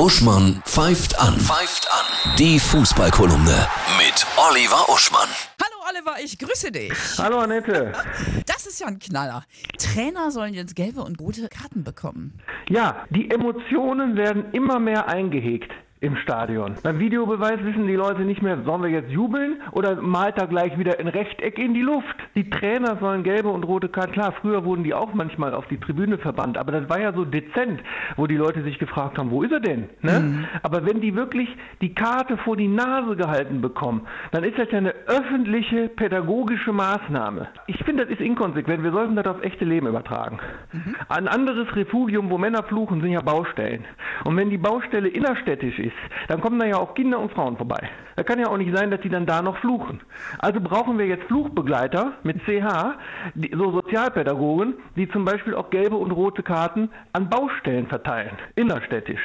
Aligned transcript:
Uschmann 0.00 0.62
pfeift 0.64 1.20
an. 1.20 1.38
Pfeift 1.38 1.86
an. 1.92 2.34
Die 2.38 2.58
Fußballkolumne 2.58 3.66
mit 3.98 4.26
Oliver 4.38 4.88
Uschmann. 4.88 5.28
Hallo 5.60 5.90
Oliver, 5.90 6.16
ich 6.24 6.38
grüße 6.38 6.72
dich. 6.72 6.90
Hallo 7.18 7.40
Annette. 7.40 7.92
Das 8.46 8.66
ist 8.66 8.80
ja 8.80 8.86
ein 8.86 8.98
Knaller. 8.98 9.44
Trainer 9.78 10.30
sollen 10.30 10.54
jetzt 10.54 10.74
gelbe 10.74 11.02
und 11.02 11.20
rote 11.20 11.46
Karten 11.48 11.84
bekommen. 11.84 12.40
Ja, 12.70 13.04
die 13.10 13.30
Emotionen 13.30 14.16
werden 14.16 14.46
immer 14.52 14.78
mehr 14.78 15.06
eingehegt 15.06 15.70
im 16.00 16.16
Stadion. 16.16 16.76
Beim 16.82 16.98
Videobeweis 16.98 17.62
wissen 17.62 17.86
die 17.86 17.94
Leute 17.94 18.22
nicht 18.22 18.40
mehr, 18.40 18.62
sollen 18.64 18.82
wir 18.82 18.88
jetzt 18.88 19.10
jubeln 19.10 19.60
oder 19.72 19.96
malt 20.00 20.38
er 20.38 20.46
gleich 20.46 20.78
wieder 20.78 20.98
ein 20.98 21.08
Rechteck 21.08 21.58
in 21.58 21.74
die 21.74 21.82
Luft. 21.82 22.16
Die 22.34 22.48
Trainer 22.48 22.96
sollen 23.00 23.22
gelbe 23.22 23.50
und 23.50 23.64
rote 23.64 23.90
Karten. 23.90 24.12
Klar, 24.12 24.32
früher 24.40 24.64
wurden 24.64 24.82
die 24.82 24.94
auch 24.94 25.12
manchmal 25.12 25.52
auf 25.52 25.66
die 25.68 25.78
Tribüne 25.78 26.16
verbannt, 26.16 26.56
aber 26.56 26.72
das 26.72 26.88
war 26.88 27.00
ja 27.00 27.12
so 27.12 27.26
dezent, 27.26 27.82
wo 28.16 28.26
die 28.26 28.36
Leute 28.36 28.62
sich 28.62 28.78
gefragt 28.78 29.18
haben, 29.18 29.30
wo 29.30 29.42
ist 29.42 29.52
er 29.52 29.60
denn? 29.60 29.90
Ne? 30.00 30.20
Mhm. 30.20 30.44
Aber 30.62 30.86
wenn 30.86 31.02
die 31.02 31.14
wirklich 31.14 31.48
die 31.82 31.94
Karte 31.94 32.38
vor 32.38 32.56
die 32.56 32.68
Nase 32.68 33.16
gehalten 33.16 33.60
bekommen, 33.60 34.06
dann 34.30 34.42
ist 34.42 34.58
das 34.58 34.70
ja 34.70 34.78
eine 34.78 34.94
öffentliche 35.06 35.88
pädagogische 35.88 36.72
Maßnahme. 36.72 37.48
Ich 37.66 37.84
finde, 37.84 38.06
das 38.06 38.12
ist 38.12 38.22
inkonsequent. 38.22 38.82
Wir 38.82 38.92
sollten 38.92 39.16
das 39.16 39.26
auf 39.26 39.42
echte 39.42 39.66
Leben 39.66 39.86
übertragen. 39.86 40.38
Mhm. 40.72 40.96
Ein 41.10 41.28
anderes 41.28 41.76
Refugium, 41.76 42.30
wo 42.30 42.38
Männer 42.38 42.62
fluchen, 42.62 43.02
sind 43.02 43.12
ja 43.12 43.20
Baustellen. 43.20 43.84
Und 44.24 44.36
wenn 44.38 44.48
die 44.48 44.58
Baustelle 44.58 45.08
innerstädtisch 45.08 45.78
ist, 45.78 45.89
dann 46.28 46.40
kommen 46.40 46.58
da 46.58 46.66
ja 46.66 46.76
auch 46.76 46.94
Kinder 46.94 47.18
und 47.18 47.32
Frauen 47.32 47.56
vorbei. 47.56 47.88
Da 48.16 48.22
kann 48.22 48.38
ja 48.38 48.48
auch 48.48 48.56
nicht 48.56 48.74
sein, 48.76 48.90
dass 48.90 49.00
die 49.00 49.08
dann 49.08 49.26
da 49.26 49.42
noch 49.42 49.56
fluchen. 49.58 50.00
Also 50.38 50.60
brauchen 50.60 50.98
wir 50.98 51.06
jetzt 51.06 51.24
Fluchbegleiter 51.24 52.12
mit 52.22 52.42
CH, 52.44 52.96
die, 53.34 53.50
so 53.56 53.70
Sozialpädagogen, 53.72 54.74
die 54.96 55.08
zum 55.08 55.24
Beispiel 55.24 55.54
auch 55.54 55.70
gelbe 55.70 55.96
und 55.96 56.10
rote 56.10 56.42
Karten 56.42 56.90
an 57.12 57.28
Baustellen 57.28 57.86
verteilen, 57.86 58.36
innerstädtisch. 58.56 59.20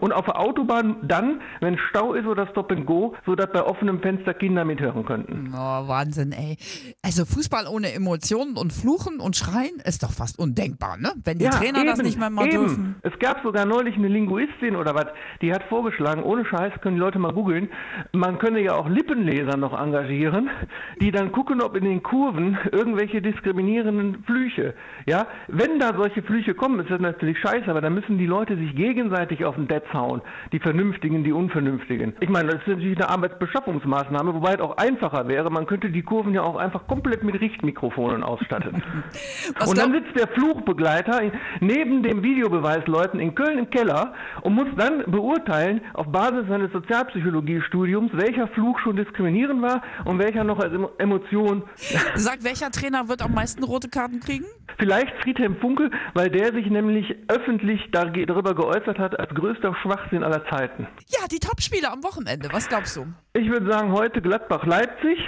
Und 0.00 0.12
auf 0.12 0.26
der 0.26 0.38
Autobahn 0.38 0.96
dann, 1.02 1.40
wenn 1.60 1.78
Stau 1.78 2.14
ist 2.14 2.26
oder 2.26 2.46
Stop 2.48 2.70
and 2.72 2.86
Go, 2.86 3.14
sodass 3.26 3.50
bei 3.52 3.62
offenem 3.62 4.00
Fenster 4.00 4.34
Kinder 4.34 4.64
mithören 4.64 5.04
könnten. 5.04 5.52
Oh, 5.54 5.88
Wahnsinn, 5.88 6.32
ey. 6.32 6.56
Also 7.02 7.24
Fußball 7.24 7.66
ohne 7.66 7.92
Emotionen 7.92 8.56
und 8.56 8.72
Fluchen 8.72 9.20
und 9.20 9.36
Schreien 9.36 9.80
ist 9.84 10.02
doch 10.02 10.12
fast 10.12 10.38
undenkbar, 10.38 10.96
ne? 10.96 11.12
Wenn 11.24 11.38
die 11.38 11.44
ja, 11.44 11.50
Trainer 11.50 11.80
eben, 11.80 11.88
das 11.88 12.02
nicht 12.02 12.18
mehr 12.18 12.30
mal 12.30 12.46
eben. 12.46 12.58
dürfen. 12.58 12.96
Es 13.02 13.18
gab 13.18 13.42
sogar 13.42 13.64
neulich 13.66 13.96
eine 13.96 14.08
Linguistin 14.08 14.76
oder 14.76 14.94
was, 14.94 15.06
die 15.40 15.52
hat 15.52 15.62
vorgeschlagen, 15.64 16.22
ohne 16.22 16.44
Scheiß 16.44 16.72
können 16.80 16.96
die 16.96 17.00
Leute 17.00 17.18
mal 17.18 17.32
googeln, 17.32 17.68
man 18.12 18.38
könne 18.38 18.60
ja 18.60 18.74
auch 18.74 18.88
Lippenleser 18.88 19.56
noch 19.56 19.78
engagieren, 19.78 20.50
die 21.00 21.10
dann 21.10 21.32
gucken, 21.32 21.62
ob 21.62 21.76
in 21.76 21.84
den 21.84 22.02
Kurven 22.02 22.58
irgendwelche 22.72 23.22
diskriminierenden 23.22 24.24
Flüche, 24.24 24.74
ja, 25.06 25.26
wenn 25.48 25.78
da 25.78 25.94
solche 25.96 26.22
Flüche 26.22 26.54
kommen, 26.54 26.80
ist 26.80 26.90
das 26.90 27.00
natürlich 27.00 27.38
scheiße, 27.38 27.68
aber 27.68 27.80
dann 27.80 27.94
müssen 27.94 28.18
die 28.18 28.26
Leute 28.26 28.56
sich 28.56 28.74
gegenseitig 28.74 29.44
auf 29.44 29.54
den 29.54 29.67
Netz 29.68 29.86
hauen. 29.92 30.22
Die 30.52 30.58
Vernünftigen, 30.58 31.24
die 31.24 31.32
Unvernünftigen. 31.32 32.14
Ich 32.20 32.28
meine, 32.28 32.52
das 32.52 32.60
ist 32.62 32.68
natürlich 32.68 32.96
eine 32.96 33.08
Arbeitsbeschaffungsmaßnahme, 33.08 34.34
wobei 34.34 34.54
es 34.54 34.60
auch 34.60 34.76
einfacher 34.76 35.28
wäre. 35.28 35.50
Man 35.50 35.66
könnte 35.66 35.90
die 35.90 36.02
Kurven 36.02 36.34
ja 36.34 36.42
auch 36.42 36.56
einfach 36.56 36.86
komplett 36.86 37.22
mit 37.22 37.40
Richtmikrofonen 37.40 38.22
ausstatten. 38.22 38.82
und 39.66 39.78
dann 39.78 39.92
sitzt 39.92 40.16
der 40.16 40.28
Fluchbegleiter 40.28 41.20
neben 41.60 42.02
dem 42.02 42.22
Videobeweisleuten 42.22 43.20
in 43.20 43.34
Köln 43.34 43.58
im 43.58 43.70
Keller 43.70 44.14
und 44.42 44.54
muss 44.54 44.68
dann 44.76 45.04
beurteilen, 45.06 45.80
auf 45.94 46.06
Basis 46.10 46.46
seines 46.48 46.72
Sozialpsychologiestudiums, 46.72 48.10
welcher 48.14 48.48
Fluch 48.48 48.78
schon 48.80 48.96
diskriminierend 48.96 49.62
war 49.62 49.82
und 50.04 50.18
welcher 50.18 50.44
noch 50.44 50.58
als 50.58 50.72
Emotion. 50.98 51.62
Sagt, 52.14 52.44
welcher 52.44 52.70
Trainer 52.70 53.08
wird 53.08 53.22
am 53.22 53.34
meisten 53.34 53.64
rote 53.64 53.88
Karten 53.88 54.20
kriegen? 54.20 54.46
Vielleicht 54.78 55.12
Friedhelm 55.22 55.56
Funke, 55.56 55.90
weil 56.14 56.30
der 56.30 56.52
sich 56.52 56.66
nämlich 56.66 57.16
öffentlich 57.28 57.80
darüber 57.90 58.54
geäußert 58.54 58.98
hat 58.98 59.18
als 59.18 59.34
größter 59.34 59.74
Schwachsinn 59.82 60.22
aller 60.22 60.44
Zeiten. 60.46 60.86
Ja, 61.08 61.26
die 61.30 61.40
Topspiele 61.40 61.90
am 61.90 62.04
Wochenende, 62.04 62.48
was 62.52 62.68
glaubst 62.68 62.96
du? 62.96 63.06
Ich 63.32 63.48
würde 63.48 63.70
sagen, 63.70 63.92
heute 63.92 64.22
Gladbach-Leipzig, 64.22 65.18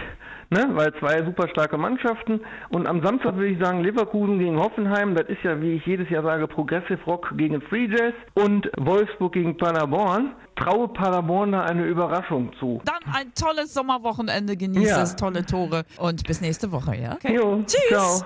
ne, 0.50 0.68
weil 0.72 0.92
zwei 1.00 1.24
super 1.24 1.48
starke 1.48 1.78
Mannschaften. 1.78 2.40
Und 2.70 2.86
am 2.86 3.02
Samstag 3.02 3.34
würde 3.36 3.48
ich 3.48 3.58
sagen, 3.58 3.82
Leverkusen 3.82 4.38
gegen 4.38 4.58
Hoffenheim. 4.58 5.14
Das 5.14 5.28
ist 5.28 5.42
ja, 5.42 5.60
wie 5.60 5.74
ich 5.74 5.86
jedes 5.86 6.08
Jahr 6.10 6.22
sage, 6.22 6.46
Progressive 6.46 7.00
Rock 7.06 7.32
gegen 7.36 7.60
Free 7.62 7.86
Jazz. 7.86 8.14
Und 8.34 8.70
Wolfsburg 8.78 9.32
gegen 9.32 9.56
Paderborn. 9.56 10.34
Traue 10.56 10.88
Paderborn 10.88 11.52
da 11.52 11.62
eine 11.62 11.86
Überraschung 11.86 12.52
zu. 12.58 12.82
Dann 12.84 13.14
ein 13.14 13.32
tolles 13.34 13.72
Sommerwochenende. 13.72 14.56
Genießt 14.56 14.90
ja. 14.90 14.98
das 14.98 15.16
tolle 15.16 15.44
Tore. 15.44 15.84
Und 15.96 16.24
bis 16.26 16.40
nächste 16.40 16.70
Woche, 16.70 16.96
ja? 16.96 17.14
Okay. 17.14 17.34
Jo, 17.34 17.62
Tschüss. 17.66 17.88
Ciao. 17.88 18.22